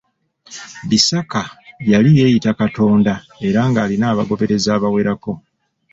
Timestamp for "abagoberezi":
4.09-4.67